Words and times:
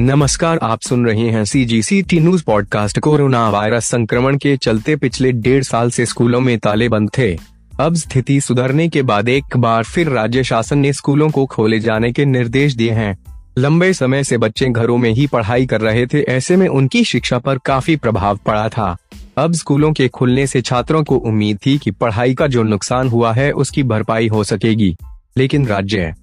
नमस्कार, 0.00 0.58
आप 0.62 0.80
सुन 0.80 1.06
रहे 1.06 1.30
हैं 1.30 1.44
C 1.44 1.64
G 1.64 1.82
C 1.82 2.02
T 2.02 2.20
news 2.20 2.44
podcast 2.44 2.98
corona 2.98 3.50
virus 3.50 3.84
संक्रमण 3.84 4.36
के 4.36 4.56
चलते 4.56 4.96
पिछले 4.96 5.32
डेढ़ 5.32 5.62
साल 5.62 5.90
से 5.90 6.06
स्कूलों 6.06 6.40
में 6.40 6.58
ताले 6.58 6.88
बंद 6.88 7.10
थे। 7.18 7.38
अब 7.80 7.94
स्थिति 7.94 8.40
सुधरने 8.40 8.88
के 8.88 9.02
बाद 9.02 9.28
एक 9.28 9.56
बार 9.56 9.84
फिर 9.84 10.08
राज्य 10.08 10.44
शासन 10.44 10.78
ने 10.78 10.92
स्कूलों 10.92 11.30
को 11.30 11.46
खोले 11.46 11.80
जाने 11.80 12.12
के 12.12 12.24
निर्देश 12.24 12.74
दिए 12.74 12.90
हैं। 12.90 13.18
लंबे 13.58 13.92
समय 13.92 14.24
से 14.24 14.38
बच्चे 14.38 14.66
घरों 14.66 14.98
में 14.98 15.10
ही 15.10 15.26
पढ़ाई 15.26 15.66
कर 15.66 15.80
रहे 15.80 16.06
थे, 16.06 16.22
ऐसे 16.22 16.56
में 16.56 16.68
उनकी 16.68 17.04
शिक्षा 17.04 17.38
पर 17.38 17.58
काफ़ी 17.58 17.96
प्रभाव 17.96 18.36
पड़ा 18.46 18.68
था। 18.68 18.96
अब 19.38 19.52
स्कूलों 19.52 19.92
के 19.92 20.08
खुलने 20.08 20.46
से 20.46 20.60
छात्रों 20.60 21.04
को 21.04 21.16
उम्मीद 21.16 21.58
थी 21.66 21.78
कि 21.78 21.90
पढ़ाई 21.90 22.34
का 22.34 22.46
जो 22.46 22.62
नुकसान 22.62 23.08
हुआ 23.08 23.32
है, 23.32 23.52
उसकी 23.52 23.82
भरपाई 23.82 24.28
हो 24.28 24.44
सकेगी। 24.44 24.96
लेकिन 25.36 25.66
राज्य 25.66 26.14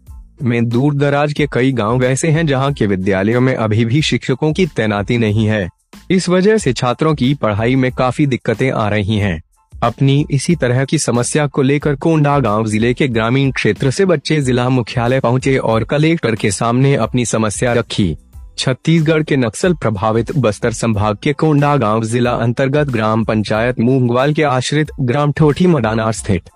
में 0.44 0.67
दूर 0.70 0.94
दराज 0.94 1.34
के 1.34 1.48
कई 1.52 1.71
गाँव 1.71 2.03
ऐसे 2.03 2.27
हैं 2.27 2.45
जहाँ 2.48 2.71
के 2.73 2.88
विद्यालयों 2.88 3.41
में 3.41 3.55
अभी 3.55 3.85
भी 3.85 4.02
शिक्षकों 4.02 4.52
की 4.53 4.66
तैनाती 4.66 5.17
नहीं 5.17 5.48
है। 5.48 5.67
इस 6.12 6.30
वजह 6.30 6.57
से 6.57 6.73
छात्रों 6.73 7.13
की 7.16 7.34
पढ़ाई 7.34 7.76
में 7.76 7.91
काफ़ी 7.91 8.26
दिक्कतें 8.27 8.70
आ 8.71 8.88
रही 8.90 9.17
हैं। 9.17 9.41
अपनी 9.73 10.26
इसी 10.31 10.55
तरह 10.55 10.84
की 10.85 10.98
समस्या 10.98 11.45
को 11.48 11.62
लेकर 11.62 11.95
कोंडा 11.95 12.38
गाँव 12.40 12.67
ज़िले 12.67 12.93
के 12.93 13.07
ग्रामीण 13.07 13.52
क्षेत्र 13.52 13.91
से 13.91 14.05
बच्चे 14.05 14.41
जिला 14.41 14.70
मुख्यालय 14.70 15.20
पहुँचे 15.20 15.57
और 15.57 15.84
कलेक्टर 15.84 16.35
के 16.35 16.52
सामने 16.52 16.95
अपनी 16.95 17.26
समस्या 17.26 17.73
रखी। 17.73 18.15
छत्तीसगढ़ 18.57 19.23
के 19.23 19.35
नक्सल 19.38 19.73
प्रभावित 19.73 20.31
बस्तर 20.38 20.71
संभाग 20.71 21.17
के 21.23 21.34
कोंडा 21.34 21.76
गाँव 21.77 22.04
जिला 22.04 22.31
अंतर्गत 22.31 22.88
ग्राम 22.88 23.23
पंचायत 23.23 23.79
मूंगवाल 23.79 24.34
के 24.34 24.43
आश्रित 24.43 24.91
ग्राम 25.02 25.31
ठोठी 25.31 25.67
मडानार 25.67 26.12
स्थित। 26.12 26.49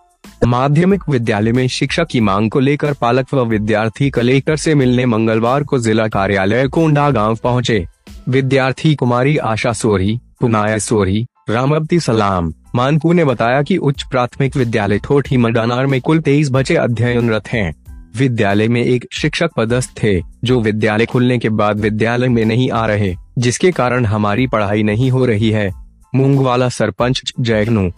माध्यमिक 0.45 1.03
विद्यालय 1.09 1.51
में 1.51 1.67
शिक्षा 1.67 2.03
की 2.03 2.19
मांग 2.19 2.49
को 2.51 2.59
लेकर 2.59 2.93
पालक 2.93 3.33
व 3.33 3.45
विद्यार्थी 3.45 4.09
कलेक्टर 4.09 4.55
से 4.55 4.75
मिलने 4.75 5.05
मंगलवार 5.05 5.63
को 5.63 5.79
जिला 5.79 6.07
कार्यालय 6.07 6.67
कोंडा 6.67 7.09
गाँव 7.09 7.35
पहुँचे। 7.35 7.85
विद्यार्थी 8.29 8.95
कुमारी 8.95 9.37
आशा 9.37 9.73
सोरी, 9.73 10.19
पुनाया 10.41 10.77
सोरी 10.77 11.25
रामवती 11.49 11.99
सलाम, 11.99 12.53
मानकू 12.75 13.13
ने 13.13 13.25
बताया 13.25 13.61
कि 13.61 13.77
उच्च 13.77 14.03
प्राथमिक 14.03 14.57
विद्यालय 14.57 14.99
ठोठी 14.99 15.37
मडानार 15.37 15.85
में 15.85 16.01
कुल 16.01 16.19
तेईस 16.19 16.51
बच्चे 16.51 16.75
अध्ययनरत 16.75 17.47
हैं 17.47 17.73
विद्यालय 18.17 18.67
में 18.67 18.83
एक 18.83 19.05
शिक्षक 19.13 19.49
पदस्थ 19.57 20.03
थे, 20.03 20.21
जो 20.43 20.61
विद्यालय 20.61 21.05
खुलने 21.05 21.37
के 21.37 21.49
बाद 21.49 21.79
विद्यालय 21.79 22.27
में 22.27 22.45
नहीं 22.45 22.71
आ 22.71 22.85
रहे, 22.85 23.15
जिसके 23.37 23.71
कारण 23.71 24.05
हमारी 24.05 24.47
पढ़ाई 24.47 24.83
नहीं 24.83 25.11
हो 25.11 25.25
रही 25.25 25.49
है 25.49 25.71
मूंगवाला 26.15 26.69
सरपंच 26.69 27.33
जयगनू 27.39 27.91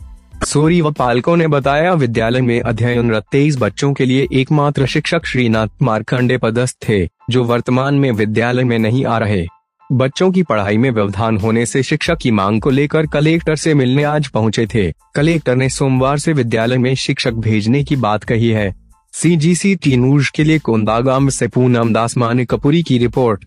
सोरी 0.45 0.81
व 0.81 0.92
पालकों 0.92 1.38
ने 1.38 1.47
बताया, 1.47 1.94
विद्यालय 1.94 2.42
में 2.42 2.61
अध्ययनरत 2.61 3.23
तेईस 3.31 3.58
बच्चों 3.58 3.94
के 3.94 4.06
लिए 4.06 4.28
एकमात्र 4.34 4.86
शिक्षक 4.86 5.25
श्रीनाथ 5.25 5.67
मारकंडे 5.81 6.38
पदस्थ 6.38 6.89
थे, 6.89 7.09
जो 7.30 7.44
वर्तमान 7.44 7.95
में 7.95 8.11
विद्यालय 8.11 8.64
में 8.64 8.80
नहीं 8.80 9.06
आ 9.06 9.17
रहे। 9.17 9.47
बच्चों 9.92 10.31
की 10.31 10.44
पढ़ाई 10.44 10.78
में 10.78 10.92
व्यवधान 10.92 11.38
होने 11.38 11.66
से 11.66 11.84
शिक्षक 11.84 12.17
की 12.17 12.31
मांग 12.31 12.62
को 12.62 12.69
लेकर 12.69 13.06
कलेक्टर 13.06 13.56
से 13.56 13.73
मिलने 13.73 14.03
आज 14.03 14.28
पहुँचे 14.28 14.67
थे। 14.67 14.94
कलेक्टर 15.16 15.56
ने 15.56 15.69
सोमवार 15.69 16.17
से 16.17 16.34
विद्यालय 16.34 16.78
में 16.78 16.95
शिक्षक 16.95 17.31
भेजने 17.31 17.84
की 17.84 17.95
बात 17.95 18.23
कही 18.23 18.50
है। 18.50 18.75
सी 19.14 19.36
जी 19.36 19.56
सी 19.56 19.75
टी 19.75 19.97
न्यूज़ 19.97 20.31
के 20.36 20.44
लिए 20.44 20.59
कोंदागाम 20.59 21.30
से 21.30 21.47
पूनम 21.47 21.94
दास 21.94 22.17
माने 22.17 22.45
कपूरी 22.45 22.84
की 22.84 22.97
रिपोर्ट। 22.97 23.45